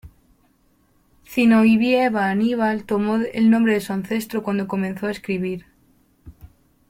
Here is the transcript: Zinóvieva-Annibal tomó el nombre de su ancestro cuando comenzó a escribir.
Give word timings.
Zinóvieva-Annibal 1.27 2.85
tomó 2.85 3.17
el 3.17 3.51
nombre 3.51 3.73
de 3.73 3.81
su 3.81 3.93
ancestro 3.93 4.41
cuando 4.41 4.67
comenzó 4.67 5.05
a 5.05 5.11
escribir. 5.11 5.65